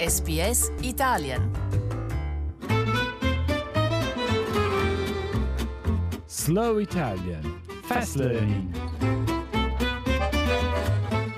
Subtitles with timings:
[0.00, 1.50] SBS Italian.
[6.24, 8.74] Slow Italian Fast Learning.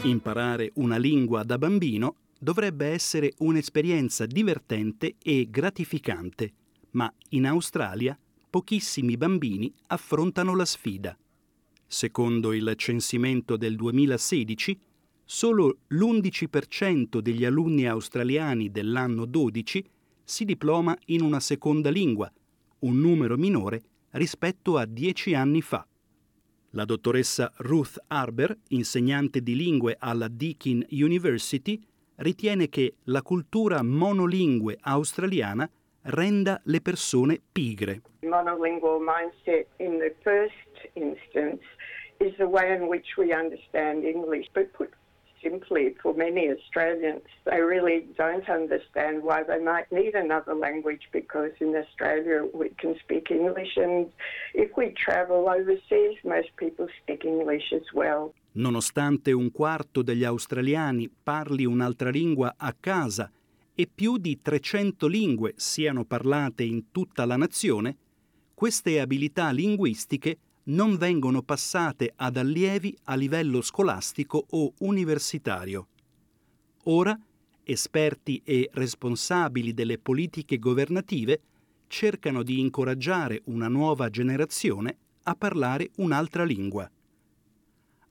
[0.04, 6.52] Imparare una lingua da bambino dovrebbe essere un'esperienza divertente e gratificante,
[6.90, 8.16] ma in Australia
[8.48, 11.18] pochissimi bambini affrontano la sfida.
[11.84, 14.78] Secondo il censimento del 2016,
[15.32, 19.82] solo l'11% degli alunni australiani dell'anno 12
[20.22, 22.30] si diploma in una seconda lingua,
[22.80, 25.86] un numero minore rispetto a dieci anni fa.
[26.72, 31.80] La dottoressa Ruth Arber, insegnante di lingue alla Deakin University,
[32.16, 35.68] ritiene che la cultura monolingue australiana
[36.02, 38.02] renda le persone pigre.
[38.20, 41.62] monolingual mindset in the first instance
[42.20, 44.46] is the way in which we understand English.
[44.52, 44.90] But put
[45.42, 51.52] simply, for many Australians, they really don't understand why they might need another language because
[51.60, 54.06] in Australia we can speak English, and
[54.54, 58.32] if we travel overseas, most people speak English as well.
[58.54, 63.30] Nonostante un quarto degli australiani parli un'altra lingua a casa
[63.74, 67.96] e più di 300 lingue siano parlate in tutta la nazione,
[68.54, 75.88] queste abilità linguistiche non vengono passate ad allievi a livello scolastico o universitario.
[76.84, 77.18] Ora,
[77.64, 81.40] esperti e responsabili delle politiche governative
[81.86, 86.90] cercano di incoraggiare una nuova generazione a parlare un'altra lingua.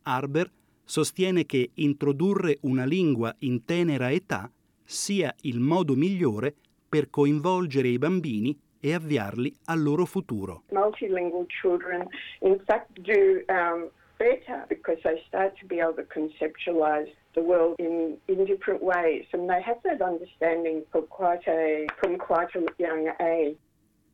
[0.03, 0.51] Arber
[0.83, 4.51] sostiene che introdurre una lingua in tenera età
[4.83, 6.55] sia il modo migliore
[6.87, 10.63] per coinvolgere i bambini e avviarli al loro futuro.
[10.71, 12.07] Multilingual children,
[12.41, 17.75] in fact, do um, better because they start to be able to conceptualize the world
[17.79, 22.61] in, in different ways, and they have that understanding for quite a, from quite a
[22.77, 23.57] young age.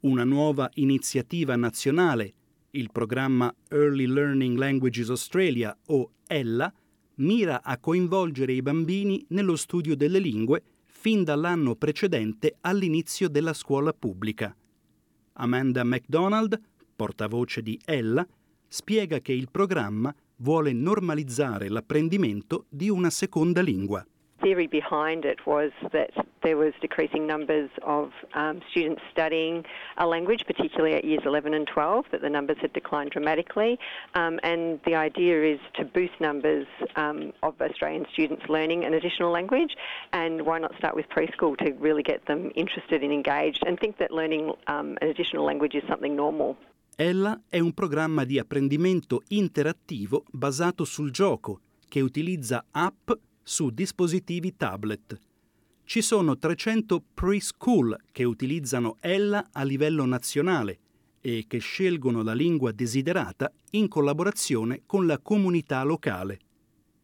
[0.02, 2.34] Una nuova iniziativa nazionale,
[2.72, 6.72] il programma Early Learning Languages Australia o ELLA,
[7.16, 10.62] mira a coinvolgere i bambini nello studio delle lingue
[11.00, 14.54] fin dall'anno precedente all'inizio della scuola pubblica.
[15.34, 16.60] Amanda MacDonald,
[16.96, 18.28] portavoce di Ella,
[18.68, 24.04] spiega che il programma vuole normalizzare l'apprendimento di una seconda lingua.
[24.42, 26.12] Theory behind it was that
[26.44, 29.66] there was decreasing numbers of um, students studying
[29.98, 33.80] a language, particularly at years 11 and 12, that the numbers had declined dramatically.
[34.16, 39.32] Um, and the idea is to boost numbers um, of Australian students learning an additional
[39.32, 39.76] language.
[40.14, 43.98] And why not start with preschool to really get them interested and engaged and think
[43.98, 46.58] that learning um, an additional language is something normal.
[47.00, 53.12] Ella è un programma di apprendimento interattivo basato sul gioco che utilizza app
[53.48, 55.18] su dispositivi tablet.
[55.86, 60.80] Ci sono 300 preschool che utilizzano Ella a livello nazionale
[61.22, 66.40] e che scelgono la lingua desiderata in collaborazione con la comunità locale.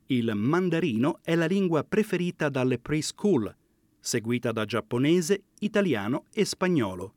[0.08, 3.56] Il mandarino è la lingua preferita dalle preschool,
[4.02, 7.14] seguita da giapponese, italiano e spagnolo.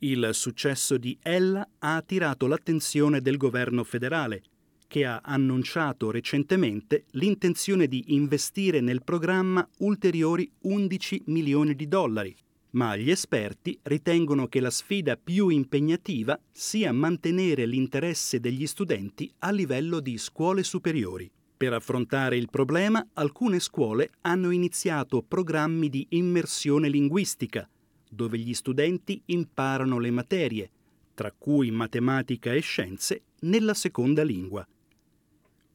[0.00, 4.42] Il successo di Ella ha attirato l'attenzione del governo federale,
[4.88, 12.34] che ha annunciato recentemente l'intenzione di investire nel programma ulteriori 11 milioni di dollari,
[12.70, 19.50] ma gli esperti ritengono che la sfida più impegnativa sia mantenere l'interesse degli studenti a
[19.50, 21.30] livello di scuole superiori.
[21.56, 27.68] Per affrontare il problema, alcune scuole hanno iniziato programmi di immersione linguistica,
[28.08, 30.70] dove gli studenti imparano le materie,
[31.14, 34.66] tra cui matematica e scienze, nella seconda lingua.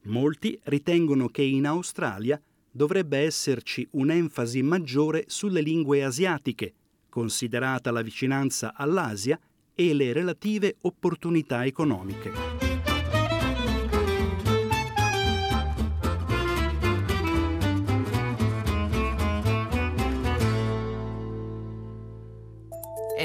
[0.06, 6.74] Molti ritengono che in Australia dovrebbe esserci un'enfasi maggiore sulle lingue asiatiche,
[7.08, 9.40] considerata la vicinanza all'Asia
[9.74, 12.32] e le relative opportunità economiche.